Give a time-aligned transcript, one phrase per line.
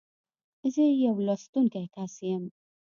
[0.73, 2.43] زه يو لوستونکی کس یم.